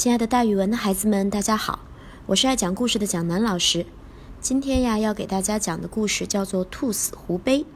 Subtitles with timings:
[0.00, 1.80] 亲爱的，大语文的孩子们，大家好，
[2.24, 3.84] 我是爱讲故事的蒋楠老师。
[4.40, 7.66] 今天呀，要给大家讲的故事叫做“兔死狐悲”。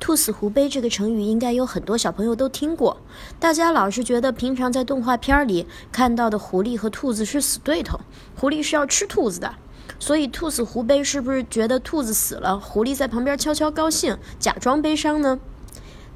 [0.00, 2.96] 兔死狐悲这个成语，应该有很多小朋友都听过。
[3.38, 8.00] 大家老是觉得，平常在动画片里看到的狐狸和兔子是死对头，
[8.34, 9.54] 狐狸是要吃兔子的，
[10.00, 15.38] 所以兔死狐悲是不是觉得兔子死了，狐狸在旁边悄悄高兴，假装悲伤呢？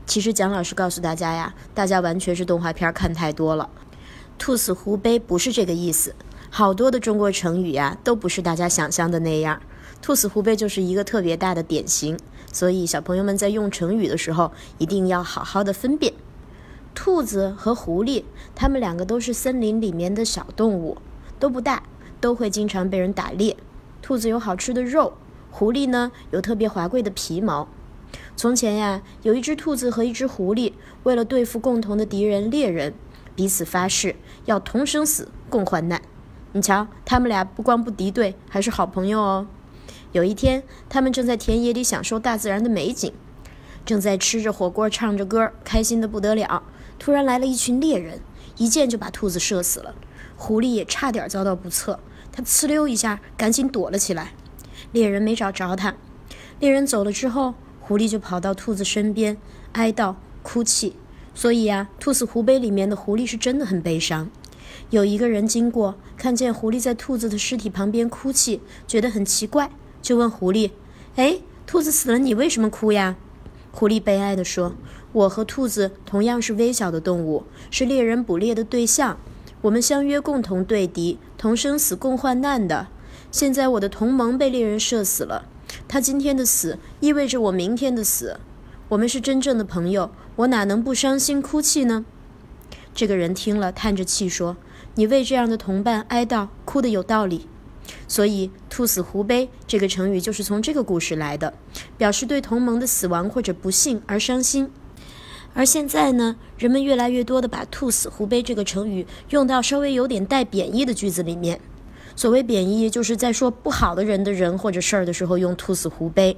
[0.04, 3.70] 其实蒋老师告诉大家呀，大家完全是动画片看太多了。
[4.36, 6.14] 兔死狐悲不是这个意思，
[6.50, 9.60] 好多的中国成语呀，都不是大家想象的那样。
[10.02, 12.18] 兔死狐悲就是一个特别大的典型，
[12.52, 16.12] 所以小朋友们在用成语的时候，一定要好好的分辨。
[16.94, 18.24] 兔子和狐狸，
[18.54, 20.98] 它们两个都是森林里面的小动物，
[21.38, 21.84] 都不大，
[22.20, 23.56] 都会经常被人打猎。
[24.02, 25.14] 兔子有好吃的肉，
[25.50, 27.66] 狐狸呢有特别华贵的皮毛。
[28.36, 30.74] 从前呀，有一只兔子和一只狐狸，
[31.04, 32.92] 为了对付共同的敌人猎人。
[33.34, 36.00] 彼此发誓要同生死、共患难。
[36.52, 39.46] 你瞧，他们俩不光不敌对，还是好朋友哦。
[40.12, 43.12] 有一天，他们正在田野里享受大自然的美景，
[43.84, 46.62] 正在吃着火锅、唱着歌，开心的不得了。
[46.98, 48.20] 突然来了一群猎人，
[48.56, 49.96] 一箭就把兔子射死了。
[50.36, 51.98] 狐狸也差点遭到不测，
[52.30, 54.32] 他呲溜一下赶紧躲了起来。
[54.92, 55.96] 猎人没找着他。
[56.60, 59.36] 猎人走了之后，狐狸就跑到兔子身边，
[59.72, 60.94] 哀悼、哭泣。
[61.34, 64.30] 所以呀，《兔死狐悲》里面的狐狸是真的很悲伤。
[64.90, 70.70] 有一个人经过，看见狐狸在兔子的尸体旁边哭泣，觉得很奇怪，就问狐狸
[71.16, 73.16] ：“哎，兔子死了，你为什么哭呀？”
[73.72, 74.74] 狐狸悲哀地说
[75.12, 79.18] ：“我和兔子同样是微小的动物，是猎人捕猎的对象，
[79.62, 82.88] 我们相约共同对敌，同生死，共患难的。
[83.32, 85.48] 现在我的同盟被猎人射死了，
[85.88, 88.38] 他今天的死意味着我明天的死。
[88.90, 92.04] 我们是真正的朋友。”我哪能不伤心哭泣呢？
[92.94, 94.56] 这个人听了，叹着气说
[94.96, 97.46] ：“你为这样的同伴哀悼，哭得有道理。”
[98.08, 101.54] 所以“兔死狐悲”这个成语就是从这个故事来的，
[101.96, 104.70] 表示对同盟的死亡或者不幸而伤心。
[105.54, 111.60] 而现在呢，人们越来越多的把“兔死狐悲”这个成语用到稍微有点带贬义的句子里面。
[112.16, 116.36] 所谓贬义，就是在说不好的人的人或者事儿的时候用“兔死狐悲”。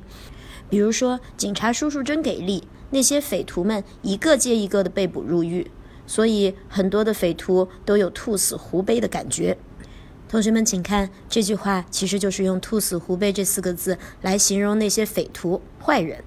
[0.69, 2.65] 比如说，警察叔叔真给力。
[2.91, 5.71] 那些匪徒们一个接一个的被捕入狱，
[6.07, 9.57] 所以很多的匪徒都有兔死狐悲的感觉。
[10.29, 16.25] 同学们，请看这句话，其实就是用“兔死狐悲”这四个字来形容那些匪徒、坏人。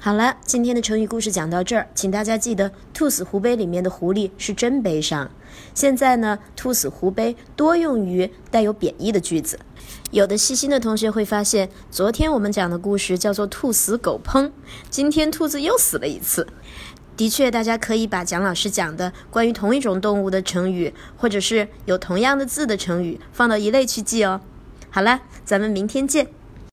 [0.00, 5.28] 好了，今天的成语故事讲到这儿，请大家记得“兔死狐悲”里面的狐狸是真悲伤。
[5.74, 9.58] 现在呢，“兔死狐悲”多用于带有贬义的句子。
[10.12, 14.52] 有的细心的同学会发现，昨天我们讲的故事叫做“兔死狗烹”，
[14.88, 16.46] 今天兔子又死了一次。
[17.16, 24.40] 的确，大家可以把蒋老师讲的关于同一种动物的成语，或者是有同样的字的成语，放到一类去记哦。
[24.90, 26.28] 好了，咱们明天见。